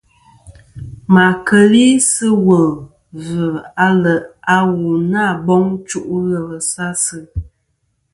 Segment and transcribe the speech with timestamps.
[1.13, 2.69] Ma keli sɨ wul
[3.23, 3.45] vzɨ
[3.85, 4.21] aleʼ
[4.55, 7.17] a wu na boŋ chuʼ ghelɨ sa asɨ.